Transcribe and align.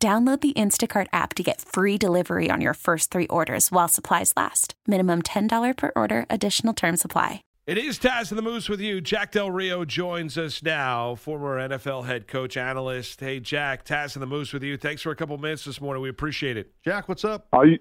Download 0.00 0.40
the 0.40 0.52
Instacart 0.52 1.08
app 1.12 1.34
to 1.34 1.42
get 1.42 1.60
free 1.60 1.98
delivery 1.98 2.50
on 2.52 2.60
your 2.60 2.74
first 2.74 3.10
three 3.10 3.26
orders 3.26 3.72
while 3.72 3.88
supplies 3.88 4.32
last. 4.36 4.74
Minimum 4.86 5.22
$10 5.22 5.76
per 5.76 5.90
order, 5.96 6.24
additional 6.30 6.72
term 6.72 6.96
supply. 6.96 7.42
It 7.66 7.78
is 7.78 7.98
Taz 7.98 8.30
and 8.30 8.38
the 8.38 8.42
Moose 8.42 8.68
with 8.68 8.80
you. 8.80 9.00
Jack 9.00 9.32
Del 9.32 9.50
Rio 9.50 9.84
joins 9.84 10.38
us 10.38 10.62
now, 10.62 11.16
former 11.16 11.58
NFL 11.68 12.06
head 12.06 12.28
coach, 12.28 12.56
analyst. 12.56 13.18
Hey, 13.18 13.40
Jack, 13.40 13.84
Taz 13.84 14.14
and 14.14 14.22
the 14.22 14.26
Moose 14.28 14.52
with 14.52 14.62
you. 14.62 14.76
Thanks 14.76 15.02
for 15.02 15.10
a 15.10 15.16
couple 15.16 15.36
minutes 15.36 15.64
this 15.64 15.80
morning. 15.80 16.00
We 16.00 16.10
appreciate 16.10 16.56
it. 16.56 16.70
Jack, 16.84 17.08
what's 17.08 17.24
up? 17.24 17.48
Are 17.52 17.66
you, 17.66 17.80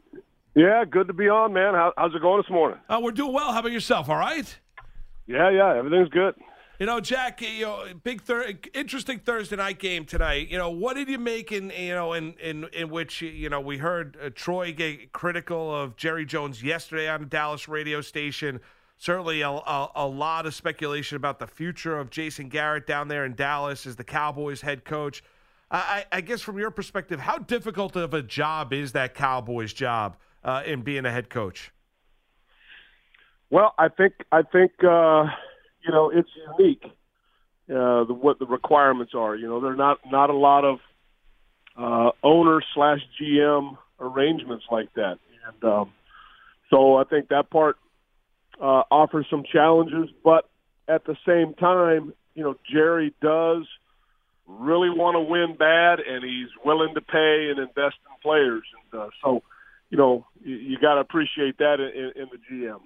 yeah, 0.56 0.86
good 0.90 1.06
to 1.10 1.14
be 1.14 1.30
on, 1.30 1.54
man. 1.54 1.76
How, 1.76 1.94
how's 1.98 2.16
it 2.16 2.22
going 2.24 2.42
this 2.42 2.50
morning? 2.50 2.80
Uh, 2.90 3.00
we're 3.00 3.12
doing 3.12 3.32
well. 3.32 3.54
How 3.54 3.60
about 3.60 3.72
yourself? 3.72 4.10
All 4.10 4.18
right? 4.18 4.58
Yeah, 5.28 5.52
yeah, 5.52 5.78
everything's 5.78 6.10
good. 6.10 6.34
You 6.80 6.86
know, 6.86 7.00
Jack, 7.00 7.42
you 7.42 7.66
know, 7.66 7.86
big 8.04 8.22
thir- 8.22 8.54
interesting 8.76 9.18
Thursday 9.18 9.56
night 9.56 9.80
game 9.80 10.06
tonight. 10.06 10.50
You 10.50 10.60
know, 10.60 10.70
what 10.70 10.96
did 10.96 11.10
you 11.10 11.18
make 11.18 11.52
in 11.52 11.72
you 11.72 11.96
know 11.96 12.14
in 12.14 12.34
in 12.34 12.66
in 12.72 12.90
which 12.90 13.22
you 13.24 13.50
know 13.50 13.60
we 13.60 13.80
heard 13.80 14.16
uh, 14.24 14.30
Troy 14.36 14.72
get 14.74 15.12
critical 15.12 15.74
of 15.74 15.96
Jerry 15.96 16.24
Jones 16.24 16.62
yesterday 16.62 17.10
on 17.10 17.24
a 17.24 17.26
Dallas 17.26 17.68
radio 17.68 18.02
station. 18.02 18.60
Certainly, 19.00 19.42
a, 19.42 19.50
a, 19.50 19.92
a 19.96 20.08
lot 20.08 20.46
of 20.46 20.54
speculation 20.54 21.16
about 21.16 21.40
the 21.40 21.48
future 21.48 21.98
of 21.98 22.12
Jason 22.12 22.48
Garrett 22.48 22.86
down 22.86 23.08
there 23.08 23.26
in 23.26 23.34
Dallas 23.34 23.88
as 23.88 23.96
the 23.96 24.04
Cowboys 24.04 24.62
head 24.62 24.86
coach. 24.86 25.24
I, 25.70 26.06
I 26.12 26.22
guess 26.22 26.42
from 26.42 26.58
your 26.58 26.72
perspective, 26.72 27.20
how 27.20 27.40
difficult 27.40 27.96
of 27.96 28.14
a 28.14 28.22
job 28.22 28.72
is 28.72 28.94
that 28.94 29.16
Cowboys 29.16 29.74
job 29.74 30.16
uh, 30.44 30.64
in 30.66 30.82
being 30.82 31.06
a 31.06 31.12
head 31.12 31.30
coach? 31.30 31.74
Well, 33.50 33.74
I 33.80 33.90
think 33.90 34.14
I 34.32 34.44
think. 34.44 34.72
Uh 34.84 35.26
you 35.86 35.92
know, 35.92 36.10
it's 36.10 36.30
unique. 36.58 36.84
Uh, 37.70 38.06
the, 38.06 38.14
what 38.14 38.40
the 38.40 38.46
requirements 38.46 39.12
are. 39.14 39.36
You 39.36 39.48
know, 39.48 39.60
there 39.60 39.72
are 39.72 39.76
not 39.76 40.00
not 40.10 40.30
a 40.30 40.38
lot 40.38 40.64
of 40.64 40.80
uh, 41.78 42.12
owner 42.24 42.62
slash 42.74 43.00
GM 43.22 43.78
arrangements 44.00 44.64
like 44.72 44.94
that, 44.94 45.20
and 45.46 45.64
um, 45.70 45.92
so 46.70 46.96
I 46.96 47.04
think 47.04 47.28
that 47.28 47.50
part 47.50 47.76
uh, 48.62 48.84
offers 48.90 49.26
some 49.30 49.44
challenges. 49.52 50.10
But 50.24 50.50
at 50.88 51.04
the 51.04 51.18
same 51.28 51.56
time, 51.56 52.14
you 52.36 52.44
know, 52.44 52.56
Jerry 52.72 53.14
does 53.22 53.68
really 54.48 54.90
want 54.90 55.16
to 55.16 55.22
win 55.22 55.58
bad, 55.58 56.00
and 56.00 56.24
he's 56.24 56.48
willing 56.64 56.94
to 56.96 57.02
pay 57.02 57.50
and 57.50 57.60
invest 57.60 57.98
in 58.06 58.22
players, 58.22 58.64
and 58.94 59.02
uh, 59.02 59.10
so 59.22 59.44
you 59.90 59.98
know, 59.98 60.26
you, 60.42 60.56
you 60.56 60.78
got 60.80 60.96
to 60.96 61.02
appreciate 61.02 61.58
that 61.58 61.80
in, 61.80 62.22
in 62.22 62.30
the 62.32 62.38
GM. 62.50 62.80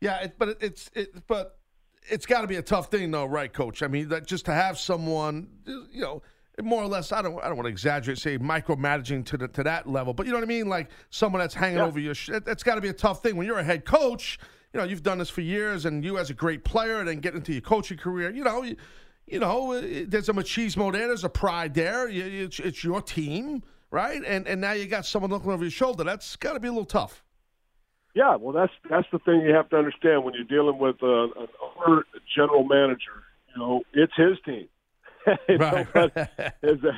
Yeah, 0.00 0.18
it, 0.18 0.34
but 0.38 0.58
it's 0.60 0.90
it, 0.94 1.26
but 1.26 1.58
it's 2.04 2.26
got 2.26 2.42
to 2.42 2.46
be 2.46 2.56
a 2.56 2.62
tough 2.62 2.90
thing, 2.90 3.10
though, 3.10 3.24
right, 3.24 3.52
Coach? 3.52 3.82
I 3.82 3.88
mean, 3.88 4.08
that 4.08 4.26
just 4.26 4.44
to 4.46 4.52
have 4.52 4.78
someone, 4.78 5.48
you 5.66 6.00
know, 6.00 6.22
more 6.62 6.82
or 6.82 6.86
less. 6.86 7.12
I 7.12 7.22
don't. 7.22 7.38
I 7.42 7.48
don't 7.48 7.56
want 7.56 7.66
to 7.66 7.70
exaggerate, 7.70 8.18
say 8.18 8.38
micromanaging 8.38 9.24
to 9.26 9.36
the, 9.36 9.48
to 9.48 9.62
that 9.64 9.88
level, 9.88 10.14
but 10.14 10.26
you 10.26 10.32
know 10.32 10.38
what 10.38 10.44
I 10.44 10.48
mean. 10.48 10.68
Like 10.68 10.90
someone 11.10 11.40
that's 11.40 11.54
hanging 11.54 11.78
yeah. 11.78 11.86
over 11.86 11.98
your. 11.98 12.14
Sh- 12.14 12.30
that's 12.44 12.62
got 12.62 12.76
to 12.76 12.80
be 12.80 12.88
a 12.88 12.92
tough 12.94 13.22
thing 13.22 13.36
when 13.36 13.46
you're 13.46 13.58
a 13.58 13.64
head 13.64 13.84
coach. 13.84 14.38
You 14.72 14.80
know, 14.80 14.86
you've 14.86 15.02
done 15.02 15.18
this 15.18 15.30
for 15.30 15.40
years, 15.40 15.84
and 15.84 16.04
you 16.04 16.18
as 16.18 16.30
a 16.30 16.34
great 16.34 16.64
player, 16.64 16.98
and 16.98 17.08
then 17.08 17.18
get 17.18 17.34
into 17.34 17.52
your 17.52 17.60
coaching 17.60 17.98
career. 17.98 18.30
You 18.30 18.44
know, 18.44 18.62
you, 18.62 18.76
you 19.26 19.40
know, 19.40 19.72
uh, 19.72 20.04
there's 20.06 20.28
a 20.28 20.32
machismo 20.32 20.92
there. 20.92 21.08
There's 21.08 21.24
a 21.24 21.28
pride 21.28 21.74
there. 21.74 22.08
It's, 22.08 22.60
it's 22.60 22.84
your 22.84 23.02
team, 23.02 23.62
right? 23.90 24.22
And 24.24 24.46
and 24.46 24.60
now 24.60 24.72
you 24.72 24.86
got 24.86 25.06
someone 25.06 25.30
looking 25.30 25.50
over 25.50 25.64
your 25.64 25.70
shoulder. 25.70 26.04
That's 26.04 26.36
got 26.36 26.52
to 26.52 26.60
be 26.60 26.68
a 26.68 26.72
little 26.72 26.84
tough. 26.84 27.23
Yeah, 28.14 28.36
well, 28.36 28.52
that's 28.52 28.72
that's 28.88 29.08
the 29.12 29.18
thing 29.18 29.40
you 29.40 29.54
have 29.54 29.68
to 29.70 29.76
understand 29.76 30.24
when 30.24 30.34
you're 30.34 30.44
dealing 30.44 30.78
with 30.78 31.02
a, 31.02 31.28
an 31.36 31.48
owner 31.76 32.04
general 32.34 32.62
manager. 32.62 33.26
You 33.52 33.60
know, 33.60 33.82
it's 33.92 34.12
his 34.16 34.38
team. 34.44 34.68
right. 35.48 35.94
know, 35.94 36.10
as 36.62 36.78
a, 36.84 36.94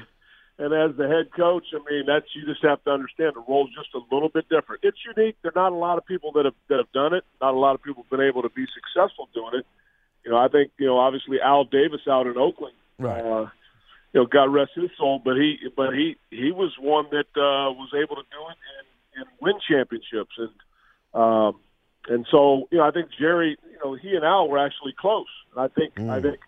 and 0.59 0.73
as 0.73 0.97
the 0.97 1.09
head 1.09 1.33
coach, 1.35 1.65
I 1.73 1.79
mean, 1.91 2.05
that's 2.07 2.27
you 2.35 2.45
just 2.45 2.63
have 2.63 2.85
to 2.85 2.91
understand 2.91 3.33
the 3.35 3.45
role's 3.49 3.71
just 3.75 3.95
a 3.95 4.15
little 4.15 4.29
bit 4.29 4.49
different. 4.51 4.85
It's 4.85 4.99
unique. 5.17 5.37
There 5.43 5.53
are 5.55 5.61
not 5.61 5.73
a 5.73 5.77
lot 5.77 5.97
of 5.97 6.05
people 6.05 6.33
that 6.33 6.45
have 6.45 6.55
that 6.69 6.77
have 6.77 6.93
done 6.93 7.15
it. 7.15 7.25
Not 7.41 7.55
a 7.55 7.59
lot 7.59 7.75
of 7.75 7.83
people 7.83 8.03
have 8.03 8.11
been 8.11 8.27
able 8.27 8.43
to 8.43 8.51
be 8.51 8.67
successful 8.73 9.29
doing 9.33 9.61
it. 9.61 9.67
You 10.23 10.33
know, 10.33 10.39
I 10.39 10.49
think 10.49 10.73
you 10.79 10.87
know, 10.87 10.99
obviously 10.99 11.41
Al 11.41 11.65
Davis 11.65 12.01
out 12.11 12.27
in 12.27 12.37
Oakland. 12.37 12.75
Right. 12.99 13.25
Uh, 13.25 13.49
you 14.13 14.21
know, 14.21 14.27
God 14.27 14.53
rest 14.53 14.73
his 14.75 14.91
soul, 14.99 15.21
but 15.25 15.37
he 15.37 15.57
but 15.75 15.95
he 15.95 16.17
he 16.31 16.53
was 16.53 16.73
one 16.79 17.07
that 17.11 17.29
uh, 17.37 17.73
was 17.73 17.93
able 17.95 18.17
to 18.17 18.27
do 18.29 18.41
it 18.49 18.57
and, 18.77 18.87
and 19.17 19.27
win 19.41 19.55
championships 19.67 20.37
and 20.37 20.51
um, 21.17 21.61
and 22.09 22.27
so, 22.31 22.69
you 22.71 22.79
know, 22.79 22.85
I 22.85 22.91
think 22.91 23.09
Jerry, 23.19 23.57
you 23.73 23.79
know, 23.83 23.95
he 23.95 24.15
and 24.15 24.25
Al 24.25 24.49
were 24.49 24.59
actually 24.59 24.95
close. 24.99 25.27
And 25.55 25.65
I 25.65 25.69
think, 25.69 25.95
mm. 25.95 26.11
I 26.11 26.21
think, 26.21 26.39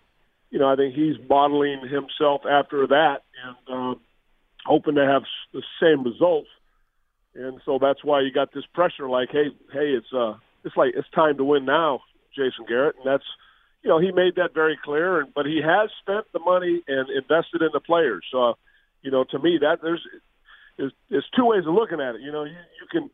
you 0.51 0.59
know, 0.59 0.69
I 0.71 0.75
think 0.75 0.95
he's 0.95 1.15
modeling 1.29 1.81
himself 1.81 2.41
after 2.49 2.87
that 2.87 3.23
and 3.43 3.75
um, 3.75 3.99
hoping 4.65 4.95
to 4.95 5.05
have 5.05 5.23
the 5.53 5.63
same 5.81 6.03
results. 6.03 6.49
And 7.35 7.59
so 7.65 7.77
that's 7.79 8.03
why 8.03 8.21
you 8.21 8.31
got 8.31 8.53
this 8.53 8.65
pressure, 8.73 9.09
like, 9.09 9.29
hey, 9.31 9.47
hey, 9.71 9.89
it's 9.91 10.11
uh, 10.13 10.33
it's 10.63 10.75
like 10.75 10.93
it's 10.95 11.09
time 11.11 11.37
to 11.37 11.43
win 11.43 11.65
now, 11.65 12.01
Jason 12.35 12.65
Garrett, 12.67 12.95
and 12.97 13.05
that's, 13.05 13.23
you 13.83 13.89
know, 13.89 13.99
he 13.99 14.11
made 14.11 14.35
that 14.35 14.53
very 14.53 14.77
clear. 14.83 15.19
And 15.19 15.33
but 15.33 15.45
he 15.45 15.61
has 15.61 15.89
spent 16.01 16.25
the 16.33 16.39
money 16.39 16.81
and 16.87 17.09
invested 17.09 17.61
in 17.61 17.69
the 17.71 17.79
players. 17.79 18.25
So, 18.31 18.55
you 19.03 19.11
know, 19.11 19.23
to 19.25 19.39
me, 19.39 19.59
that 19.61 19.77
there's 19.81 20.01
there's, 20.77 20.91
there's 21.09 21.29
two 21.35 21.45
ways 21.45 21.65
of 21.67 21.73
looking 21.73 22.01
at 22.01 22.15
it. 22.15 22.21
You 22.21 22.31
know, 22.31 22.45
you, 22.45 22.51
you 22.81 22.87
can 22.91 23.09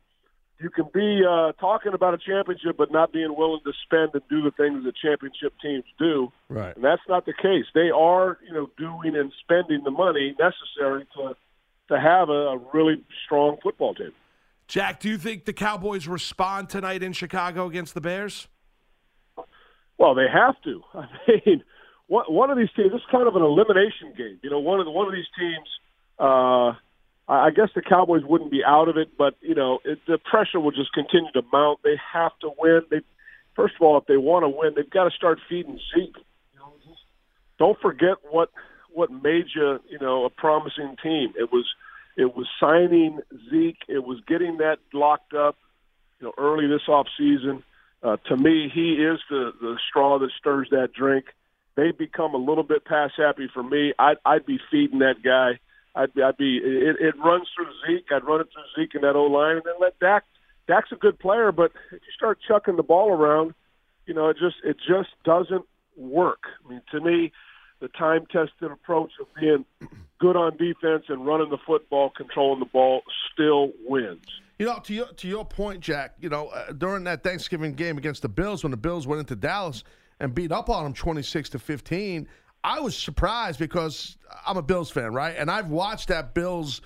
you 0.59 0.69
can 0.69 0.85
be 0.93 1.21
uh, 1.27 1.51
talking 1.53 1.93
about 1.93 2.13
a 2.13 2.17
championship 2.17 2.77
but 2.77 2.91
not 2.91 3.11
being 3.11 3.35
willing 3.35 3.59
to 3.65 3.73
spend 3.83 4.11
and 4.13 4.23
do 4.29 4.41
the 4.41 4.51
things 4.51 4.83
that 4.85 4.95
championship 4.95 5.53
teams 5.61 5.83
do. 5.99 6.31
Right. 6.49 6.75
And 6.75 6.83
that's 6.83 7.01
not 7.09 7.25
the 7.25 7.33
case. 7.33 7.65
They 7.73 7.89
are, 7.89 8.37
you 8.47 8.53
know, 8.53 8.69
doing 8.77 9.15
and 9.15 9.31
spending 9.43 9.83
the 9.83 9.91
money 9.91 10.35
necessary 10.39 11.05
to 11.17 11.35
to 11.87 11.99
have 11.99 12.29
a, 12.29 12.47
a 12.47 12.57
really 12.73 13.03
strong 13.25 13.57
football 13.61 13.93
team. 13.93 14.11
Jack, 14.67 14.99
do 14.99 15.07
you 15.07 15.19
think 15.19 15.45
the 15.45 15.53
Cowboys 15.53 16.07
respond 16.07 16.69
tonight 16.69 17.03
in 17.03 17.13
Chicago 17.13 17.67
against 17.67 17.93
the 17.93 18.01
Bears? 18.01 18.47
Well, 19.99 20.15
they 20.15 20.25
have 20.31 20.55
to. 20.63 20.81
I 20.95 21.07
mean, 21.45 21.63
one 22.07 22.49
of 22.49 22.57
these 22.57 22.69
teams. 22.75 22.91
This 22.91 23.01
is 23.01 23.07
kind 23.11 23.27
of 23.27 23.35
an 23.35 23.43
elimination 23.43 24.13
game. 24.17 24.39
You 24.41 24.49
know, 24.49 24.59
one 24.59 24.79
of 24.79 24.85
the, 24.85 24.91
one 24.91 25.07
of 25.07 25.13
these 25.13 25.27
teams. 25.37 25.67
Uh, 26.17 26.73
I 27.27 27.49
guess 27.49 27.69
the 27.73 27.81
Cowboys 27.81 28.23
wouldn't 28.23 28.51
be 28.51 28.63
out 28.63 28.87
of 28.87 28.97
it, 28.97 29.17
but 29.17 29.35
you 29.41 29.55
know 29.55 29.79
it, 29.83 29.99
the 30.07 30.19
pressure 30.19 30.59
will 30.59 30.71
just 30.71 30.93
continue 30.93 31.31
to 31.31 31.41
mount. 31.51 31.79
They 31.83 31.99
have 32.13 32.37
to 32.41 32.51
win. 32.59 32.81
They 32.91 33.01
first 33.55 33.75
of 33.75 33.81
all, 33.81 33.97
if 33.97 34.05
they 34.05 34.17
want 34.17 34.43
to 34.43 34.49
win, 34.49 34.73
they've 34.75 34.89
got 34.89 35.05
to 35.05 35.11
start 35.11 35.39
feeding 35.49 35.79
Zeke. 35.93 36.15
Don't 37.57 37.79
forget 37.79 38.17
what 38.29 38.51
what 38.93 39.11
made 39.11 39.45
you 39.55 39.79
you 39.89 39.97
know 39.99 40.25
a 40.25 40.29
promising 40.29 40.97
team. 41.01 41.33
It 41.37 41.51
was 41.51 41.65
it 42.15 42.35
was 42.35 42.47
signing 42.59 43.19
Zeke. 43.49 43.81
It 43.87 44.03
was 44.03 44.19
getting 44.27 44.57
that 44.57 44.77
locked 44.93 45.33
up. 45.33 45.57
You 46.19 46.27
know, 46.27 46.33
early 46.37 46.67
this 46.67 46.87
off 46.87 47.07
season. 47.17 47.63
Uh, 48.03 48.17
to 48.27 48.37
me, 48.37 48.69
he 48.71 48.93
is 48.93 49.19
the 49.31 49.51
the 49.59 49.79
straw 49.89 50.19
that 50.19 50.29
stirs 50.37 50.67
that 50.69 50.93
drink. 50.93 51.25
They've 51.75 51.97
become 51.97 52.35
a 52.35 52.37
little 52.37 52.63
bit 52.63 52.85
pass 52.85 53.11
happy 53.17 53.49
for 53.51 53.63
me. 53.63 53.93
I'd, 53.97 54.17
I'd 54.25 54.45
be 54.45 54.59
feeding 54.71 54.99
that 54.99 55.23
guy 55.23 55.59
I'd 55.95 56.13
be, 56.13 56.21
I'd 56.21 56.37
be 56.37 56.57
it, 56.57 56.97
it 56.99 57.15
runs 57.23 57.47
through 57.55 57.71
Zeke. 57.87 58.11
I'd 58.11 58.23
run 58.23 58.41
it 58.41 58.47
through 58.53 58.83
Zeke 58.83 58.95
in 58.95 59.01
that 59.01 59.15
O 59.15 59.23
line, 59.23 59.57
and 59.57 59.63
then 59.65 59.75
let 59.79 59.97
Dak. 59.99 60.25
Dak's 60.67 60.91
a 60.91 60.95
good 60.95 61.19
player, 61.19 61.51
but 61.51 61.71
if 61.91 62.01
you 62.01 62.13
start 62.15 62.39
chucking 62.47 62.75
the 62.75 62.83
ball 62.83 63.11
around, 63.11 63.53
you 64.05 64.13
know, 64.13 64.29
it 64.29 64.37
just 64.37 64.57
it 64.63 64.77
just 64.87 65.09
doesn't 65.23 65.65
work. 65.95 66.43
I 66.65 66.69
mean, 66.69 66.81
to 66.91 66.99
me, 66.99 67.31
the 67.79 67.87
time 67.89 68.25
tested 68.31 68.71
approach 68.71 69.11
of 69.21 69.27
being 69.39 69.65
good 70.19 70.35
on 70.35 70.57
defense 70.57 71.05
and 71.07 71.25
running 71.25 71.49
the 71.49 71.57
football, 71.65 72.11
controlling 72.15 72.59
the 72.59 72.65
ball, 72.65 73.01
still 73.33 73.71
wins. 73.85 74.25
You 74.57 74.65
know, 74.65 74.79
to 74.79 74.93
your 74.93 75.07
to 75.07 75.27
your 75.27 75.45
point, 75.45 75.81
Jack. 75.81 76.15
You 76.19 76.29
know, 76.29 76.47
uh, 76.47 76.71
during 76.71 77.03
that 77.05 77.23
Thanksgiving 77.23 77.73
game 77.73 77.97
against 77.97 78.21
the 78.21 78.29
Bills, 78.29 78.63
when 78.63 78.71
the 78.71 78.77
Bills 78.77 79.05
went 79.05 79.19
into 79.19 79.35
Dallas 79.35 79.83
and 80.19 80.33
beat 80.33 80.51
up 80.51 80.69
on 80.69 80.83
them 80.83 80.93
twenty 80.93 81.21
six 81.21 81.49
to 81.49 81.59
fifteen, 81.59 82.27
I 82.63 82.79
was 82.79 82.97
surprised 82.97 83.59
because 83.59 84.17
I'm 84.45 84.57
a 84.57 84.61
Bills 84.61 84.91
fan, 84.91 85.13
right? 85.13 85.35
And 85.37 85.49
I've 85.49 85.69
watched 85.69 86.09
that 86.09 86.33
Bills 86.33 86.81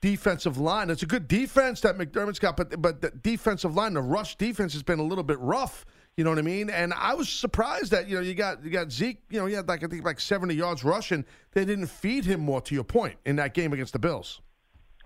defensive 0.00 0.58
line. 0.58 0.90
It's 0.90 1.02
a 1.02 1.06
good 1.06 1.28
defense 1.28 1.80
that 1.82 1.98
McDermott's 1.98 2.38
got, 2.38 2.56
but 2.56 2.80
but 2.80 3.00
the 3.00 3.10
defensive 3.10 3.74
line, 3.74 3.94
the 3.94 4.02
rush 4.02 4.36
defense 4.36 4.72
has 4.72 4.82
been 4.82 4.98
a 4.98 5.04
little 5.04 5.24
bit 5.24 5.38
rough. 5.40 5.84
You 6.16 6.24
know 6.24 6.30
what 6.30 6.38
I 6.38 6.42
mean? 6.42 6.70
And 6.70 6.92
I 6.92 7.14
was 7.14 7.28
surprised 7.28 7.92
that 7.92 8.08
you 8.08 8.16
know 8.16 8.20
you 8.20 8.34
got 8.34 8.64
you 8.64 8.70
got 8.70 8.90
Zeke. 8.90 9.22
You 9.30 9.40
know, 9.40 9.46
he 9.46 9.54
had 9.54 9.68
like 9.68 9.84
I 9.84 9.86
think 9.86 10.04
like 10.04 10.20
70 10.20 10.54
yards 10.54 10.84
rushing. 10.84 11.24
They 11.52 11.64
didn't 11.64 11.86
feed 11.86 12.24
him 12.24 12.40
more. 12.40 12.60
To 12.62 12.74
your 12.74 12.84
point, 12.84 13.16
in 13.24 13.36
that 13.36 13.54
game 13.54 13.72
against 13.72 13.92
the 13.92 13.98
Bills. 13.98 14.40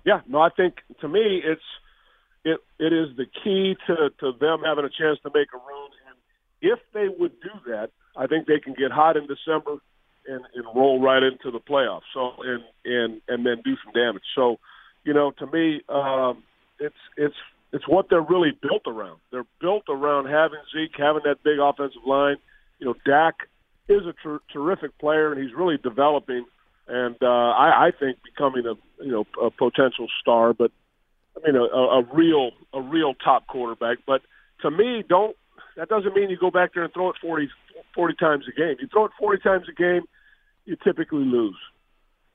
yeah, 0.04 0.20
no, 0.26 0.40
I 0.40 0.48
think 0.50 0.76
to 1.00 1.08
me 1.08 1.42
it's 1.44 1.62
it 2.44 2.58
it 2.78 2.92
is 2.92 3.16
the 3.16 3.26
key 3.26 3.76
to 3.86 4.10
to 4.20 4.32
them 4.40 4.60
having 4.64 4.84
a 4.84 4.90
chance 4.90 5.18
to 5.22 5.30
make 5.34 5.48
a 5.52 5.56
run. 5.56 5.90
And 6.08 6.16
if 6.60 6.78
they 6.92 7.08
would 7.08 7.40
do 7.40 7.50
that, 7.70 7.90
I 8.16 8.26
think 8.26 8.46
they 8.46 8.60
can 8.60 8.74
get 8.74 8.90
hot 8.90 9.16
in 9.16 9.26
December 9.26 9.76
and, 10.26 10.44
and 10.54 10.64
roll 10.74 11.00
right 11.00 11.22
into 11.22 11.50
the 11.50 11.60
playoffs. 11.60 12.02
So 12.12 12.32
and 12.42 12.62
and 12.84 13.20
and 13.28 13.46
then 13.46 13.62
do 13.64 13.76
some 13.84 13.92
damage. 13.92 14.22
So, 14.34 14.58
you 15.04 15.14
know, 15.14 15.32
to 15.32 15.46
me, 15.46 15.82
um, 15.88 16.42
it's 16.78 16.94
it's 17.16 17.36
it's 17.72 17.88
what 17.88 18.08
they're 18.08 18.20
really 18.20 18.52
built 18.52 18.82
around. 18.86 19.18
They're 19.32 19.46
built 19.60 19.84
around 19.88 20.26
having 20.26 20.60
Zeke, 20.72 20.96
having 20.96 21.22
that 21.24 21.42
big 21.42 21.58
offensive 21.58 22.02
line. 22.06 22.36
You 22.78 22.86
know, 22.86 22.94
Dak 23.04 23.34
is 23.88 24.02
a 24.06 24.14
ter- 24.22 24.40
terrific 24.52 24.98
player, 24.98 25.32
and 25.32 25.42
he's 25.42 25.54
really 25.54 25.76
developing. 25.76 26.44
And 26.86 27.16
uh, 27.22 27.26
I, 27.26 27.86
I 27.86 27.90
think 27.98 28.18
becoming 28.22 28.66
a 28.66 28.74
you 29.02 29.10
know 29.10 29.26
a 29.42 29.50
potential 29.50 30.08
star, 30.20 30.52
but 30.52 30.70
I 31.36 31.46
mean 31.46 31.56
a, 31.56 31.64
a 31.64 32.02
real 32.12 32.50
a 32.72 32.80
real 32.80 33.14
top 33.14 33.46
quarterback. 33.46 33.98
But 34.06 34.22
to 34.62 34.70
me, 34.70 35.02
don't 35.08 35.36
that 35.76 35.88
doesn't 35.88 36.14
mean 36.14 36.30
you 36.30 36.38
go 36.38 36.50
back 36.50 36.74
there 36.74 36.84
and 36.84 36.92
throw 36.92 37.10
it 37.10 37.16
40, 37.20 37.48
40 37.94 38.14
times 38.14 38.44
a 38.48 38.58
game. 38.58 38.76
You 38.80 38.88
throw 38.88 39.06
it 39.06 39.12
40 39.18 39.42
times 39.42 39.66
a 39.68 39.72
game, 39.72 40.02
you 40.64 40.76
typically 40.82 41.24
lose. 41.24 41.56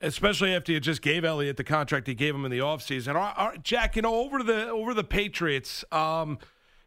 Especially 0.02 0.54
after 0.54 0.72
you 0.72 0.80
just 0.80 1.02
gave 1.02 1.24
Elliott 1.24 1.56
the 1.58 1.64
contract 1.64 2.06
he 2.06 2.14
gave 2.14 2.34
him 2.34 2.44
in 2.44 2.50
the 2.50 2.60
offseason. 2.60 3.16
Our, 3.16 3.34
our, 3.36 3.56
Jack, 3.58 3.96
you 3.96 4.02
know, 4.02 4.14
over 4.14 4.42
the 4.42 4.68
over 4.68 4.94
the 4.94 5.04
Patriots, 5.04 5.84
um, 5.92 6.38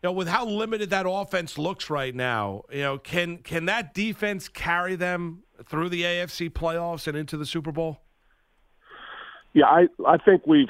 you 0.02 0.10
know, 0.10 0.12
with 0.12 0.28
how 0.28 0.46
limited 0.48 0.90
that 0.90 1.06
offense 1.08 1.60
looks 1.60 1.92
right 1.92 2.16
now, 2.16 2.64
you 2.72 2.81
know, 2.81 2.98
can 2.98 3.38
can 3.38 3.66
that 3.66 3.94
defense 3.94 4.50
carry 4.50 4.96
them 4.96 5.44
through 5.66 5.90
the 5.90 6.02
AFC 6.02 6.50
playoffs 6.50 7.08
and 7.08 7.16
into 7.16 7.38
the 7.38 7.46
Super 7.46 7.72
Bowl? 7.72 8.02
Yeah, 9.54 9.66
I 9.66 9.88
I 10.08 10.18
think 10.18 10.48
we've 10.48 10.68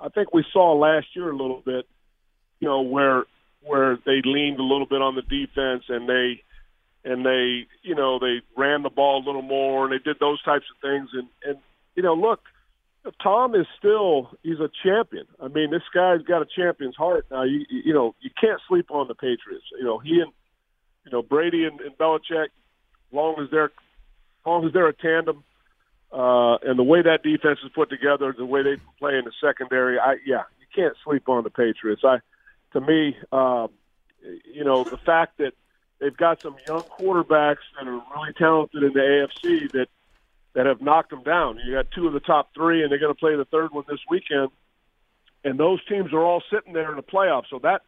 I 0.00 0.08
think 0.08 0.32
we 0.32 0.44
saw 0.52 0.74
last 0.74 1.08
year 1.16 1.30
a 1.30 1.36
little 1.36 1.62
bit, 1.66 1.86
you 2.60 2.68
know, 2.68 2.80
where 2.82 3.24
where 3.64 3.98
they 4.06 4.20
leaned 4.24 4.58
a 4.58 4.64
little 4.64 4.86
bit 4.86 5.02
on 5.02 5.16
the 5.16 5.22
defense 5.22 5.84
and 5.88 6.08
they 6.08 6.42
and 7.04 7.24
they 7.26 7.66
you 7.82 7.94
know 7.94 8.18
they 8.18 8.40
ran 8.56 8.82
the 8.82 8.90
ball 8.90 9.22
a 9.22 9.24
little 9.24 9.42
more 9.42 9.84
and 9.84 9.92
they 9.92 10.02
did 10.02 10.18
those 10.20 10.42
types 10.42 10.66
of 10.74 10.80
things 10.80 11.10
and 11.12 11.28
and 11.44 11.58
you 11.94 12.02
know 12.02 12.14
look 12.14 12.40
Tom 13.22 13.54
is 13.54 13.66
still 13.78 14.30
he's 14.42 14.60
a 14.60 14.70
champion. 14.84 15.26
I 15.40 15.48
mean, 15.48 15.70
this 15.70 15.82
guy's 15.92 16.22
got 16.22 16.42
a 16.42 16.46
champion's 16.46 16.94
heart. 16.94 17.26
Now, 17.30 17.42
you 17.42 17.64
you 17.68 17.92
know 17.92 18.14
you 18.20 18.30
can't 18.40 18.60
sleep 18.68 18.90
on 18.90 19.08
the 19.08 19.14
Patriots. 19.14 19.64
You 19.78 19.84
know 19.84 19.98
he 19.98 20.20
and 20.20 20.32
you 21.04 21.10
know 21.10 21.22
Brady 21.22 21.64
and, 21.64 21.80
and 21.80 21.96
Belichick, 21.98 22.48
long 23.10 23.40
as 23.42 23.50
they're 23.50 23.72
long 24.46 24.64
as 24.66 24.72
they're 24.72 24.88
a 24.88 24.92
tandem, 24.92 25.42
uh, 26.12 26.58
and 26.62 26.78
the 26.78 26.84
way 26.84 27.02
that 27.02 27.24
defense 27.24 27.58
is 27.64 27.70
put 27.74 27.90
together, 27.90 28.32
the 28.36 28.46
way 28.46 28.62
they 28.62 28.76
play 28.98 29.18
in 29.18 29.24
the 29.24 29.32
secondary, 29.40 29.98
I 29.98 30.18
yeah, 30.24 30.42
you 30.60 30.66
can't 30.74 30.94
sleep 31.04 31.28
on 31.28 31.42
the 31.42 31.50
Patriots. 31.50 32.02
I 32.04 32.18
to 32.72 32.80
me, 32.80 33.16
uh, 33.32 33.66
you 34.52 34.64
know, 34.64 34.84
the 34.84 34.98
fact 34.98 35.38
that 35.38 35.54
they've 36.02 36.16
got 36.16 36.38
some 36.42 36.56
young 36.66 36.82
quarterbacks 36.82 37.62
that 37.78 37.86
are 37.86 38.02
really 38.14 38.32
talented 38.36 38.82
in 38.82 38.92
the 38.92 39.28
AFC 39.44 39.70
that 39.72 39.86
that 40.54 40.66
have 40.66 40.82
knocked 40.82 41.10
them 41.10 41.22
down. 41.22 41.58
You 41.64 41.72
got 41.72 41.90
two 41.92 42.06
of 42.06 42.12
the 42.12 42.20
top 42.20 42.50
three, 42.54 42.82
and 42.82 42.90
they're 42.90 42.98
going 42.98 43.14
to 43.14 43.18
play 43.18 43.36
the 43.36 43.46
third 43.46 43.72
one 43.72 43.84
this 43.88 44.00
weekend. 44.10 44.48
And 45.44 45.58
those 45.58 45.82
teams 45.86 46.12
are 46.12 46.22
all 46.22 46.42
sitting 46.52 46.74
there 46.74 46.90
in 46.90 46.96
the 46.96 47.02
playoffs, 47.02 47.46
so 47.48 47.58
that 47.60 47.82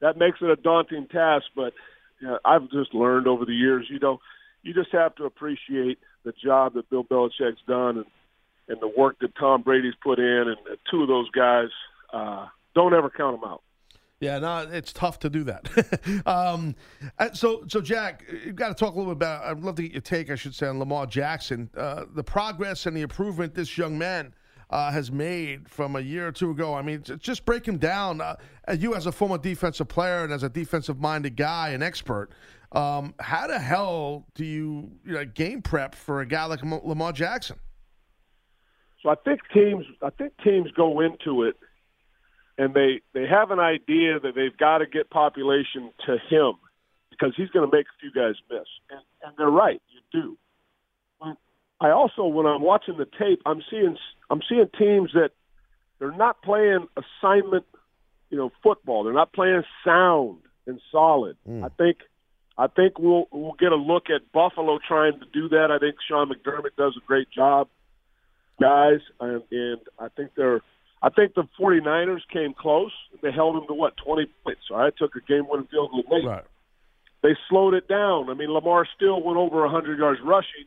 that 0.00 0.18
makes 0.18 0.38
it 0.42 0.50
a 0.50 0.56
daunting 0.56 1.06
task. 1.06 1.46
But 1.56 1.72
you 2.20 2.26
know, 2.26 2.38
I've 2.44 2.70
just 2.70 2.92
learned 2.92 3.26
over 3.26 3.44
the 3.44 3.54
years, 3.54 3.86
you 3.88 4.00
know, 4.00 4.20
you 4.62 4.74
just 4.74 4.92
have 4.92 5.14
to 5.16 5.24
appreciate 5.24 5.98
the 6.24 6.32
job 6.32 6.74
that 6.74 6.90
Bill 6.90 7.04
Belichick's 7.04 7.62
done 7.66 7.98
and 7.98 8.06
and 8.68 8.80
the 8.80 8.88
work 8.88 9.18
that 9.20 9.34
Tom 9.36 9.62
Brady's 9.62 9.94
put 10.02 10.18
in, 10.18 10.44
and 10.48 10.56
two 10.90 11.02
of 11.02 11.08
those 11.08 11.30
guys. 11.30 11.68
Uh, 12.12 12.46
don't 12.74 12.94
ever 12.94 13.10
count 13.10 13.40
them 13.40 13.50
out. 13.50 13.62
Yeah, 14.20 14.38
no, 14.38 14.68
it's 14.70 14.92
tough 14.92 15.18
to 15.20 15.30
do 15.30 15.44
that. 15.44 16.22
um, 16.26 16.74
uh, 17.18 17.32
so, 17.32 17.64
so 17.68 17.80
Jack, 17.80 18.22
you've 18.44 18.54
got 18.54 18.68
to 18.68 18.74
talk 18.74 18.94
a 18.94 18.98
little 18.98 19.14
bit 19.14 19.26
about. 19.26 19.44
I'd 19.44 19.60
love 19.60 19.76
to 19.76 19.82
get 19.82 19.92
your 19.92 20.02
take, 20.02 20.30
I 20.30 20.34
should 20.34 20.54
say, 20.54 20.66
on 20.66 20.78
Lamar 20.78 21.06
Jackson, 21.06 21.70
uh, 21.74 22.04
the 22.14 22.22
progress 22.22 22.84
and 22.84 22.94
the 22.94 23.00
improvement 23.00 23.54
this 23.54 23.78
young 23.78 23.96
man 23.96 24.34
uh, 24.68 24.92
has 24.92 25.10
made 25.10 25.66
from 25.70 25.96
a 25.96 26.00
year 26.00 26.28
or 26.28 26.32
two 26.32 26.50
ago. 26.50 26.74
I 26.74 26.82
mean, 26.82 27.02
just 27.18 27.46
break 27.46 27.66
him 27.66 27.78
down. 27.78 28.20
Uh, 28.20 28.36
you, 28.78 28.94
as 28.94 29.06
a 29.06 29.12
former 29.12 29.38
defensive 29.38 29.88
player 29.88 30.22
and 30.22 30.34
as 30.34 30.42
a 30.42 30.50
defensive-minded 30.50 31.34
guy, 31.34 31.70
an 31.70 31.82
expert, 31.82 32.28
um, 32.72 33.14
how 33.20 33.46
the 33.46 33.58
hell 33.58 34.26
do 34.34 34.44
you, 34.44 34.90
you 35.06 35.14
know, 35.14 35.24
game 35.24 35.62
prep 35.62 35.94
for 35.94 36.20
a 36.20 36.26
guy 36.26 36.44
like 36.44 36.62
Lamar 36.62 37.12
Jackson? 37.12 37.58
So 39.02 39.08
I 39.08 39.14
think 39.24 39.40
teams, 39.54 39.86
I 40.02 40.10
think 40.10 40.34
teams 40.44 40.70
go 40.72 41.00
into 41.00 41.44
it 41.44 41.56
and 42.60 42.74
they 42.74 43.00
they 43.14 43.26
have 43.26 43.50
an 43.50 43.58
idea 43.58 44.20
that 44.20 44.34
they've 44.34 44.56
got 44.56 44.78
to 44.78 44.86
get 44.86 45.08
population 45.08 45.90
to 46.04 46.18
him 46.28 46.52
because 47.10 47.32
he's 47.34 47.48
going 47.48 47.68
to 47.68 47.74
make 47.74 47.86
a 47.86 47.96
few 48.00 48.12
guys 48.12 48.34
miss, 48.50 48.68
and, 48.90 49.00
and 49.24 49.32
they're 49.38 49.48
right, 49.48 49.80
you 49.88 50.20
do. 50.20 50.36
But 51.18 51.36
I 51.80 51.90
also, 51.90 52.26
when 52.26 52.44
I'm 52.44 52.60
watching 52.60 52.98
the 52.98 53.06
tape, 53.06 53.40
I'm 53.46 53.62
seeing 53.70 53.96
I'm 54.28 54.42
seeing 54.46 54.68
teams 54.78 55.10
that 55.14 55.30
they're 55.98 56.12
not 56.12 56.42
playing 56.42 56.86
assignment, 56.96 57.64
you 58.28 58.36
know, 58.36 58.52
football. 58.62 59.04
They're 59.04 59.14
not 59.14 59.32
playing 59.32 59.62
sound 59.82 60.40
and 60.66 60.80
solid. 60.92 61.38
Mm. 61.48 61.64
I 61.64 61.68
think 61.68 61.96
I 62.58 62.66
think 62.66 62.98
we'll 62.98 63.26
we'll 63.32 63.56
get 63.58 63.72
a 63.72 63.76
look 63.76 64.10
at 64.14 64.30
Buffalo 64.32 64.78
trying 64.86 65.18
to 65.18 65.26
do 65.32 65.48
that. 65.48 65.70
I 65.70 65.78
think 65.78 65.96
Sean 66.06 66.30
McDermott 66.30 66.76
does 66.76 66.94
a 67.02 67.06
great 67.06 67.30
job, 67.30 67.68
guys, 68.60 69.00
and, 69.18 69.42
and 69.50 69.80
I 69.98 70.08
think 70.08 70.32
they're 70.36 70.60
I 71.02 71.08
think 71.08 71.34
the 71.34 71.48
49ers 71.58 72.20
came 72.32 72.52
close. 72.52 72.92
They 73.22 73.32
held 73.32 73.56
them 73.56 73.66
to 73.68 73.74
what, 73.74 73.96
20 74.04 74.26
points. 74.44 74.60
All 74.70 74.78
right, 74.78 74.92
took 74.96 75.16
a 75.16 75.20
game-winning 75.20 75.68
field 75.70 75.90
goal 75.90 76.04
late. 76.10 76.26
Right. 76.26 76.44
They 77.22 77.36
slowed 77.48 77.74
it 77.74 77.88
down. 77.88 78.30
I 78.30 78.34
mean, 78.34 78.50
Lamar 78.50 78.86
still 78.96 79.22
went 79.22 79.38
over 79.38 79.60
100 79.62 79.98
yards 79.98 80.20
rushing, 80.24 80.66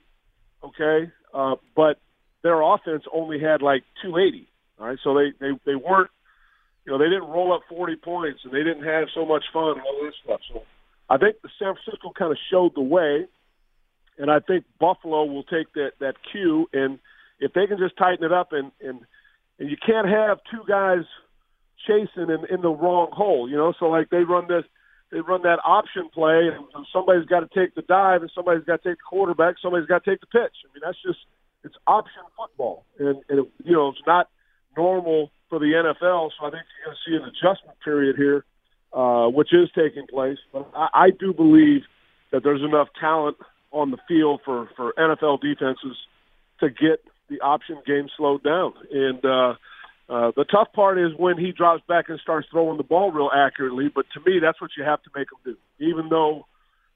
okay, 0.63 1.11
uh, 1.33 1.55
but 1.75 1.99
their 2.43 2.61
offense 2.61 3.03
only 3.11 3.39
had 3.39 3.61
like 3.61 3.83
280. 4.01 4.47
All 4.79 4.87
right, 4.87 4.97
so 5.03 5.13
they 5.13 5.31
they 5.39 5.51
they 5.65 5.75
weren't, 5.75 6.09
you 6.85 6.91
know, 6.91 6.97
they 6.97 7.05
didn't 7.05 7.29
roll 7.29 7.53
up 7.53 7.61
40 7.69 7.95
points 7.97 8.41
and 8.43 8.51
they 8.51 8.63
didn't 8.63 8.83
have 8.83 9.07
so 9.13 9.25
much 9.25 9.43
fun 9.53 9.77
and 9.77 9.81
all 9.81 10.03
this 10.03 10.15
stuff. 10.23 10.41
So 10.51 10.63
I 11.09 11.17
think 11.17 11.37
the 11.41 11.49
San 11.59 11.73
Francisco 11.75 12.11
kind 12.17 12.31
of 12.31 12.37
showed 12.51 12.73
the 12.75 12.81
way, 12.81 13.27
and 14.17 14.31
I 14.31 14.39
think 14.39 14.65
Buffalo 14.79 15.25
will 15.25 15.43
take 15.43 15.71
that 15.73 15.93
that 15.99 16.15
cue 16.31 16.67
and 16.73 16.99
if 17.39 17.53
they 17.53 17.67
can 17.67 17.77
just 17.77 17.97
tighten 17.97 18.25
it 18.25 18.31
up 18.31 18.51
and 18.51 18.71
and 18.81 19.01
and 19.59 19.69
you 19.69 19.77
can't 19.77 20.07
have 20.07 20.39
two 20.49 20.61
guys 20.67 21.03
chasing 21.87 22.29
in, 22.29 22.45
in 22.49 22.61
the 22.61 22.69
wrong 22.69 23.09
hole. 23.11 23.49
You 23.49 23.57
know, 23.57 23.73
so 23.77 23.85
like 23.85 24.09
they 24.09 24.23
run 24.23 24.47
this, 24.47 24.63
they 25.11 25.19
run 25.19 25.43
that 25.43 25.59
option 25.63 26.09
play, 26.13 26.49
and 26.49 26.85
somebody's 26.91 27.25
got 27.25 27.41
to 27.41 27.49
take 27.53 27.75
the 27.75 27.81
dive, 27.83 28.21
and 28.21 28.31
somebody's 28.33 28.63
got 28.65 28.81
to 28.83 28.89
take 28.89 28.97
the 28.97 29.09
quarterback, 29.09 29.55
somebody's 29.61 29.87
got 29.87 30.03
to 30.03 30.09
take 30.09 30.21
the 30.21 30.27
pitch. 30.27 30.55
I 30.63 30.67
mean, 30.73 30.81
that's 30.83 31.01
just 31.05 31.19
it's 31.63 31.75
option 31.87 32.23
football, 32.37 32.85
and, 32.99 33.21
and 33.29 33.39
it, 33.39 33.51
you 33.63 33.73
know 33.73 33.89
it's 33.89 34.05
not 34.07 34.29
normal 34.75 35.31
for 35.49 35.59
the 35.59 35.65
NFL. 35.65 36.31
So 36.39 36.47
I 36.47 36.51
think 36.51 36.63
you're 36.65 36.85
going 36.85 36.97
to 36.97 37.09
see 37.09 37.15
an 37.15 37.23
adjustment 37.23 37.77
period 37.83 38.15
here, 38.17 38.43
uh, 38.91 39.27
which 39.27 39.53
is 39.53 39.69
taking 39.75 40.07
place. 40.07 40.39
But 40.51 40.69
I, 40.75 40.87
I 40.93 41.09
do 41.11 41.33
believe 41.33 41.81
that 42.31 42.43
there's 42.43 42.63
enough 42.63 42.87
talent 42.99 43.37
on 43.71 43.91
the 43.91 43.97
field 44.07 44.41
for 44.43 44.69
for 44.75 44.93
NFL 44.97 45.41
defenses 45.41 45.97
to 46.59 46.69
get 46.69 47.03
the 47.33 47.43
option 47.43 47.77
game 47.85 48.07
slowed 48.15 48.43
down. 48.43 48.73
And 48.91 49.25
uh, 49.25 49.53
uh, 50.09 50.31
the 50.35 50.45
tough 50.49 50.71
part 50.73 50.99
is 50.99 51.11
when 51.17 51.37
he 51.37 51.51
drops 51.51 51.83
back 51.87 52.09
and 52.09 52.19
starts 52.19 52.47
throwing 52.51 52.77
the 52.77 52.83
ball 52.83 53.11
real 53.11 53.31
accurately. 53.33 53.89
But 53.93 54.05
to 54.13 54.19
me, 54.29 54.39
that's 54.39 54.61
what 54.61 54.71
you 54.77 54.83
have 54.83 55.01
to 55.03 55.09
make 55.15 55.27
him 55.31 55.53
do. 55.79 55.85
Even 55.85 56.09
though, 56.09 56.45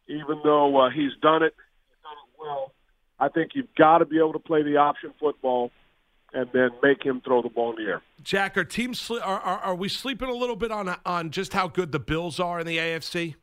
even 0.07 0.41
though 0.43 0.77
uh, 0.77 0.89
he's 0.89 1.11
done 1.21 1.43
it, 1.43 1.53
he's 1.87 2.03
done 2.03 2.17
it 2.23 2.39
well. 2.39 2.71
I 3.19 3.29
think 3.29 3.51
you've 3.55 3.73
got 3.75 3.99
to 3.99 4.05
be 4.05 4.17
able 4.19 4.33
to 4.33 4.39
play 4.39 4.61
the 4.63 4.77
option 4.77 5.13
football 5.19 5.71
and 6.33 6.49
then 6.53 6.69
make 6.83 7.03
him 7.03 7.21
throw 7.21 7.41
the 7.41 7.49
ball 7.49 7.75
in 7.75 7.83
the 7.83 7.89
air. 7.89 8.01
Jack, 8.21 8.57
are 8.57 8.63
teams 8.63 9.09
are, 9.09 9.19
are, 9.21 9.59
are 9.59 9.75
we 9.75 9.89
sleeping 9.89 10.29
a 10.29 10.33
little 10.33 10.55
bit 10.55 10.71
on 10.71 10.95
on 11.05 11.31
just 11.31 11.53
how 11.53 11.67
good 11.67 11.91
the 11.91 11.99
Bills 11.99 12.39
are 12.39 12.59
in 12.59 12.67
the 12.67 12.77
AFC? 12.77 13.35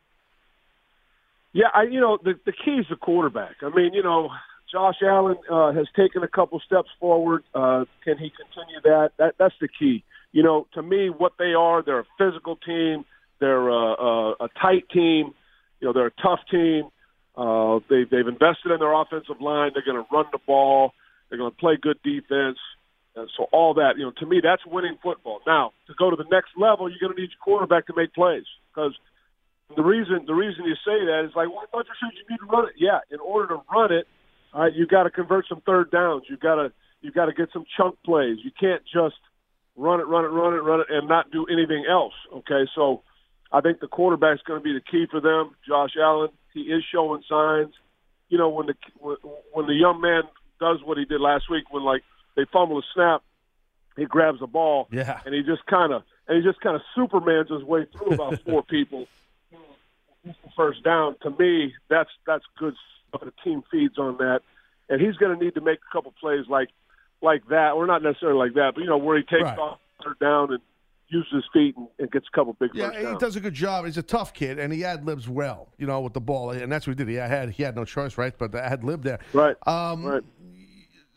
Yeah, 1.53 1.69
I 1.73 1.85
you 1.85 2.01
know 2.01 2.19
the 2.23 2.35
the 2.45 2.53
key 2.53 2.73
is 2.73 2.87
the 2.91 2.97
quarterback. 2.97 3.57
I 3.63 3.71
mean, 3.71 3.95
you 3.95 4.03
know, 4.03 4.31
Josh 4.75 4.97
Allen 5.07 5.37
uh, 5.49 5.73
has 5.73 5.87
taken 5.95 6.25
a 6.25 6.29
couple 6.29 6.59
steps 6.67 6.89
forward. 6.99 7.45
Uh, 7.55 7.85
can 8.03 8.19
he 8.19 8.33
continue 8.35 8.81
that? 8.83 9.13
that? 9.19 9.37
That's 9.39 9.55
the 9.61 9.69
key. 9.69 10.03
You 10.33 10.43
know, 10.43 10.67
to 10.75 10.83
me, 10.83 11.11
what 11.11 11.35
they 11.39 11.55
are, 11.55 11.81
they're 11.81 12.01
a 12.01 12.07
physical 12.19 12.57
team. 12.57 13.05
They're 13.39 13.69
a, 13.69 13.95
a, 13.95 14.31
a 14.41 14.49
tight 14.61 14.89
team. 14.93 15.33
You 15.79 15.87
know, 15.87 15.93
they're 15.93 16.09
a 16.09 16.23
tough 16.23 16.41
team. 16.51 16.91
Uh, 17.37 17.79
they, 17.89 18.03
they've 18.03 18.27
invested 18.27 18.73
in 18.73 18.81
their 18.81 18.93
offensive 18.93 19.41
line. 19.41 19.71
They're 19.75 19.87
going 19.87 20.03
to 20.03 20.09
run 20.11 20.27
the 20.33 20.41
ball. 20.45 20.93
They're 21.29 21.39
going 21.39 21.53
to 21.53 21.57
play 21.57 21.79
good 21.81 22.03
defense. 22.03 22.59
And 23.15 23.31
so 23.37 23.47
all 23.53 23.75
that, 23.75 23.95
you 23.97 24.05
know, 24.05 24.13
to 24.19 24.27
me, 24.27 24.41
that's 24.43 24.67
winning 24.67 24.99
football. 25.01 25.39
Now, 25.47 25.71
to 25.87 25.95
go 25.97 26.11
to 26.11 26.17
the 26.17 26.27
next 26.33 26.51
level, 26.59 26.91
you're 26.91 26.99
going 26.99 27.15
to 27.15 27.21
need 27.21 27.31
your 27.31 27.43
quarterback 27.45 27.87
to 27.87 27.95
make 27.97 28.13
plays 28.13 28.43
because 28.75 28.93
the 29.77 29.83
reason 29.83 30.25
the 30.27 30.35
reason 30.35 30.65
you 30.65 30.75
say 30.85 30.99
that 31.07 31.25
is 31.25 31.33
like, 31.37 31.49
well, 31.49 31.63
I 31.63 31.67
thought 31.71 31.87
you 31.87 31.95
said 32.03 32.11
you 32.19 32.27
need 32.29 32.43
to 32.43 32.51
run 32.51 32.67
it. 32.67 32.75
Yeah, 32.77 33.01
in 33.11 33.21
order 33.21 33.55
to 33.55 33.63
run 33.73 33.93
it, 33.93 34.07
right, 34.63 34.73
you've 34.75 34.89
got 34.89 35.05
to 35.05 35.11
convert 35.11 35.47
some 35.49 35.61
third 35.67 35.91
downs. 35.91 36.25
You've 36.29 36.41
got 36.41 36.57
to 36.57 36.73
you've 37.01 37.15
got 37.15 37.27
to 37.27 37.33
get 37.33 37.49
some 37.53 37.65
chunk 37.77 37.97
plays. 38.05 38.39
You 38.43 38.51
can't 38.59 38.83
just 38.85 39.17
run 39.77 40.01
it, 40.01 40.05
run 40.05 40.25
it, 40.25 40.29
run 40.29 40.55
it, 40.55 40.59
run 40.59 40.81
it, 40.81 40.87
and 40.91 41.09
not 41.09 41.31
do 41.31 41.47
anything 41.47 41.85
else. 41.89 42.15
Okay, 42.33 42.69
so 42.75 43.03
I 43.53 43.61
think 43.61 43.81
the 43.81 43.89
quarterback's 43.89 44.43
going 44.43 44.61
to 44.61 44.65
be 44.65 44.73
the 44.73 44.81
key 44.81 45.07
for 45.11 45.21
them. 45.21 45.55
Josh 45.67 45.93
Allen, 46.01 46.31
he 46.53 46.61
is 46.63 46.83
showing 46.93 47.23
signs. 47.29 47.75
You 48.29 48.39
know, 48.39 48.49
when 48.49 48.67
the 48.67 48.75
when 49.53 49.67
the 49.67 49.75
young 49.75 50.01
man 50.01 50.23
does 50.61 50.79
what 50.85 50.99
he 50.99 51.05
did 51.05 51.21
last 51.21 51.51
week, 51.51 51.65
when 51.71 51.85
like 51.85 52.03
they 52.37 52.45
fumble 52.53 52.79
a 52.79 52.83
snap, 52.95 53.23
he 53.97 54.07
grabs 54.07 54.41
the 54.41 54.47
ball, 54.47 54.89
yeah, 54.91 55.21
and 55.25 55.35
he 55.35 55.43
just 55.43 55.65
kind 55.67 55.93
of 55.93 56.03
and 56.27 56.43
he 56.43 56.49
just 56.49 56.61
kind 56.61 56.75
of 56.75 56.83
supermans 56.97 57.53
his 57.53 57.63
way 57.63 57.87
through 57.93 58.15
about 58.15 58.41
four 58.47 58.63
people. 58.63 59.07
First 60.57 60.83
down 60.83 61.17
to 61.23 61.31
me, 61.31 61.75
that's 61.91 62.11
that's 62.27 62.45
good. 62.59 62.75
The 63.21 63.33
team 63.43 63.63
feeds 63.71 63.99
on 63.99 64.17
that, 64.19 64.41
and 64.89 65.01
he's 65.01 65.17
going 65.17 65.39
to 65.39 65.45
need 65.45 65.55
to 65.55 65.61
make 65.61 65.79
a 65.79 65.93
couple 65.93 66.13
plays 66.21 66.47
like 66.49 66.69
like 67.23 67.47
that, 67.49 67.73
or 67.73 67.87
not 67.87 68.03
necessarily 68.03 68.39
like 68.39 68.55
that, 68.55 68.73
but 68.75 68.83
you 68.83 68.87
know 68.87 68.99
where 68.99 69.17
he 69.17 69.23
takes 69.23 69.45
right. 69.45 69.59
off 69.59 69.79
third 70.05 70.19
down 70.19 70.53
and 70.53 70.61
uses 71.09 71.33
his 71.33 71.45
feet 71.53 71.77
and, 71.77 71.89
and 71.99 72.11
gets 72.11 72.27
a 72.33 72.37
couple 72.37 72.53
big. 72.55 72.71
Yeah, 72.75 73.13
he 73.13 73.17
does 73.19 73.37
a 73.37 73.41
good 73.41 73.55
job. 73.55 73.85
He's 73.85 73.99
a 73.99 74.03
tough 74.03 74.35
kid, 74.35 74.59
and 74.59 74.73
he 74.73 74.85
ad 74.85 75.07
libs 75.07 75.29
well, 75.29 75.69
you 75.79 75.87
know, 75.87 76.01
with 76.01 76.13
the 76.13 76.21
ball, 76.21 76.51
and 76.51 76.71
that's 76.71 76.87
what 76.87 76.99
he 76.99 77.05
did. 77.05 77.11
He 77.11 77.17
had 77.17 77.51
he 77.51 77.63
had 77.63 77.77
no 77.77 77.85
choice, 77.85 78.19
right? 78.19 78.37
But 78.37 78.55
I 78.55 78.69
had 78.69 78.85
lived 78.85 79.05
there, 79.05 79.21
right? 79.33 79.57
Um, 79.67 80.05
right. 80.05 80.23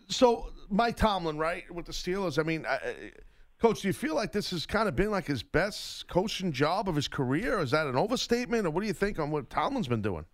So 0.09 0.51
Mike 0.69 0.95
Tomlin, 0.95 1.37
right, 1.37 1.69
with 1.71 1.85
the 1.85 1.91
Steelers. 1.91 2.39
I 2.39 2.43
mean, 2.43 2.65
I, 2.67 3.11
Coach, 3.59 3.81
do 3.81 3.87
you 3.87 3.93
feel 3.93 4.15
like 4.15 4.31
this 4.31 4.51
has 4.51 4.65
kind 4.65 4.87
of 4.87 4.95
been 4.95 5.11
like 5.11 5.25
his 5.25 5.43
best 5.43 6.07
coaching 6.07 6.51
job 6.51 6.87
of 6.87 6.95
his 6.95 7.07
career? 7.07 7.59
Is 7.59 7.71
that 7.71 7.87
an 7.87 7.95
overstatement, 7.95 8.67
or 8.67 8.69
what 8.69 8.81
do 8.81 8.87
you 8.87 8.93
think 8.93 9.19
on 9.19 9.31
what 9.31 9.49
Tomlin's 9.49 9.87
been 9.87 10.01
doing? 10.01 10.25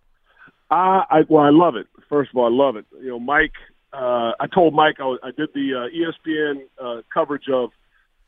Uh, 0.70 1.04
I 1.10 1.24
well, 1.28 1.44
I 1.44 1.50
love 1.50 1.76
it. 1.76 1.86
First 2.08 2.30
of 2.30 2.36
all, 2.36 2.46
I 2.46 2.64
love 2.64 2.76
it. 2.76 2.86
You 3.00 3.10
know, 3.10 3.20
Mike 3.20 3.52
uh, 3.94 4.32
I 4.40 4.46
told 4.52 4.74
Mike 4.74 4.96
I, 4.98 5.16
I 5.22 5.30
did 5.30 5.50
the 5.54 5.74
uh, 5.74 6.28
ESPN 6.28 6.62
uh, 6.82 7.02
coverage 7.12 7.48
of 7.48 7.70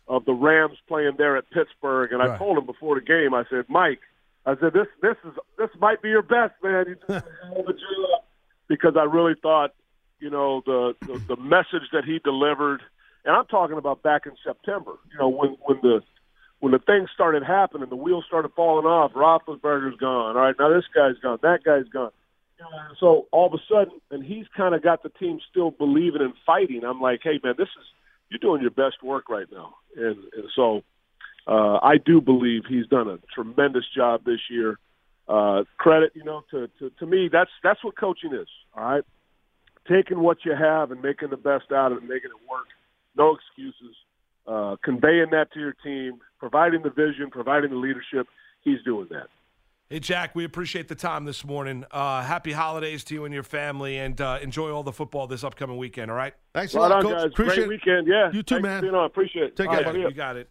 of 0.08 0.24
the 0.24 0.32
Rams 0.32 0.78
playing 0.86 1.14
there 1.18 1.36
at 1.36 1.50
Pittsburgh, 1.50 2.12
and 2.12 2.20
right. 2.20 2.30
I 2.30 2.38
told 2.38 2.56
him 2.56 2.66
before 2.66 2.94
the 2.94 3.04
game. 3.04 3.34
I 3.34 3.42
said, 3.50 3.64
Mike, 3.68 3.98
I 4.44 4.54
said 4.60 4.72
this 4.72 4.86
this 5.02 5.16
is 5.24 5.32
this 5.58 5.70
might 5.80 6.02
be 6.02 6.10
your 6.10 6.22
best, 6.22 6.54
man. 6.62 6.86
You 6.88 6.94
did 6.94 7.16
a 7.16 7.72
job 7.72 8.22
because 8.68 8.96
I 8.96 9.02
really 9.02 9.34
thought, 9.42 9.74
you 10.20 10.30
know, 10.30 10.62
the, 10.64 10.94
the 11.00 11.34
the 11.34 11.36
message 11.36 11.90
that 11.92 12.04
he 12.04 12.20
delivered, 12.20 12.82
and 13.24 13.34
I'm 13.34 13.46
talking 13.46 13.78
about 13.78 14.02
back 14.02 14.26
in 14.26 14.32
September. 14.44 14.92
You 15.12 15.18
know, 15.18 15.28
when 15.28 15.56
when 15.64 15.80
the 15.82 16.02
when 16.60 16.72
the 16.72 16.78
things 16.78 17.10
started 17.12 17.42
happening, 17.42 17.88
the 17.88 17.96
wheels 17.96 18.24
started 18.24 18.52
falling 18.54 18.86
off. 18.86 19.12
Roethlisberger's 19.14 19.96
gone. 19.96 20.36
All 20.36 20.42
right, 20.42 20.54
now 20.60 20.72
this 20.72 20.84
guy's 20.94 21.18
gone. 21.20 21.40
That 21.42 21.64
guy's 21.64 21.88
gone 21.88 22.12
so 22.98 23.26
all 23.32 23.46
of 23.46 23.52
a 23.52 23.62
sudden, 23.70 24.00
and 24.10 24.24
he's 24.24 24.46
kind 24.56 24.74
of 24.74 24.82
got 24.82 25.02
the 25.02 25.08
team 25.10 25.38
still 25.50 25.70
believing 25.70 26.22
and 26.22 26.34
fighting. 26.44 26.82
I'm 26.84 27.00
like, 27.00 27.20
hey 27.22 27.38
man, 27.42 27.54
this 27.58 27.68
is 27.68 27.84
you're 28.30 28.38
doing 28.38 28.60
your 28.60 28.70
best 28.70 29.02
work 29.02 29.28
right 29.28 29.46
now, 29.52 29.74
and, 29.96 30.16
and 30.16 30.44
so 30.54 30.82
uh, 31.46 31.78
I 31.82 31.96
do 32.04 32.20
believe 32.20 32.62
he's 32.68 32.86
done 32.86 33.08
a 33.08 33.18
tremendous 33.34 33.84
job 33.94 34.24
this 34.24 34.40
year. 34.50 34.78
Uh, 35.28 35.64
credit, 35.76 36.12
you 36.14 36.24
know, 36.24 36.42
to, 36.50 36.68
to 36.78 36.90
to 36.98 37.06
me, 37.06 37.28
that's 37.30 37.50
that's 37.62 37.82
what 37.84 37.96
coaching 37.98 38.32
is. 38.32 38.48
All 38.76 38.84
right, 38.84 39.04
taking 39.88 40.20
what 40.20 40.38
you 40.44 40.54
have 40.54 40.90
and 40.90 41.02
making 41.02 41.30
the 41.30 41.36
best 41.36 41.72
out 41.72 41.92
of 41.92 41.98
it, 41.98 42.02
making 42.02 42.30
it 42.30 42.50
work. 42.50 42.66
No 43.16 43.36
excuses. 43.36 43.96
Uh, 44.46 44.76
conveying 44.84 45.30
that 45.32 45.52
to 45.52 45.58
your 45.58 45.74
team, 45.82 46.20
providing 46.38 46.82
the 46.82 46.90
vision, 46.90 47.30
providing 47.30 47.70
the 47.70 47.76
leadership. 47.76 48.28
He's 48.62 48.80
doing 48.84 49.08
that. 49.10 49.26
Hey, 49.88 50.00
Jack, 50.00 50.34
we 50.34 50.44
appreciate 50.44 50.88
the 50.88 50.96
time 50.96 51.26
this 51.26 51.44
morning. 51.44 51.84
Uh, 51.92 52.20
happy 52.20 52.50
holidays 52.50 53.04
to 53.04 53.14
you 53.14 53.24
and 53.24 53.32
your 53.32 53.44
family, 53.44 53.98
and 53.98 54.20
uh, 54.20 54.40
enjoy 54.42 54.72
all 54.72 54.82
the 54.82 54.92
football 54.92 55.28
this 55.28 55.44
upcoming 55.44 55.76
weekend, 55.76 56.10
all 56.10 56.16
right? 56.16 56.34
Thanks 56.52 56.74
a 56.74 56.80
lot, 56.80 56.90
on, 56.90 57.02
Coach. 57.02 57.16
Guys. 57.16 57.24
Appreciate 57.26 57.66
Great 57.66 57.68
weekend, 57.68 58.08
yeah. 58.08 58.32
You 58.32 58.42
too, 58.42 58.56
Thanks 58.56 58.62
man. 58.64 58.80
For 58.80 58.86
being 58.86 58.94
on. 58.96 59.04
Appreciate 59.04 59.44
it. 59.44 59.56
Take 59.56 59.70
care, 59.70 59.84
buddy. 59.84 60.00
You 60.00 60.10
got 60.10 60.36
it. 60.36 60.50